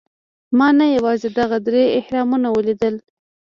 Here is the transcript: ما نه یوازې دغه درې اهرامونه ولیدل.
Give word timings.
ما 0.57 0.67
نه 0.79 0.85
یوازې 0.97 1.29
دغه 1.39 1.57
درې 1.67 1.83
اهرامونه 1.99 2.47
ولیدل. 2.51 2.95